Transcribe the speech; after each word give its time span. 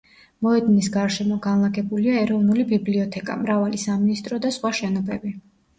მოედნის 0.45 0.87
გარშემო 0.95 1.37
განლაგებულია 1.47 2.17
ეროვნული 2.23 2.67
ბიბლიოთეკა, 2.75 3.39
მრავალი 3.47 3.87
სამინისტრო 3.87 4.45
და 4.49 4.57
სხვა 4.59 4.79
შენობები. 4.83 5.39